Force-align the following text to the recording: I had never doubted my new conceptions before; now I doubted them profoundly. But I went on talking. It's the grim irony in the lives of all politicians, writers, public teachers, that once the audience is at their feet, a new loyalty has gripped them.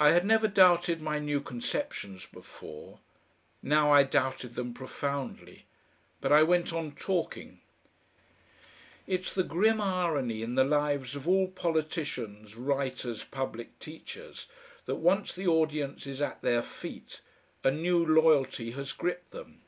I 0.00 0.12
had 0.12 0.24
never 0.24 0.48
doubted 0.48 1.02
my 1.02 1.18
new 1.18 1.38
conceptions 1.42 2.24
before; 2.24 3.00
now 3.62 3.92
I 3.92 4.02
doubted 4.02 4.54
them 4.54 4.72
profoundly. 4.72 5.66
But 6.22 6.32
I 6.32 6.42
went 6.42 6.72
on 6.72 6.92
talking. 6.92 7.60
It's 9.06 9.34
the 9.34 9.42
grim 9.42 9.82
irony 9.82 10.40
in 10.40 10.54
the 10.54 10.64
lives 10.64 11.14
of 11.14 11.28
all 11.28 11.48
politicians, 11.48 12.54
writers, 12.56 13.22
public 13.22 13.78
teachers, 13.80 14.48
that 14.86 14.94
once 14.96 15.34
the 15.34 15.46
audience 15.46 16.06
is 16.06 16.22
at 16.22 16.40
their 16.40 16.62
feet, 16.62 17.20
a 17.62 17.70
new 17.70 18.02
loyalty 18.02 18.70
has 18.70 18.92
gripped 18.92 19.32
them. 19.32 19.60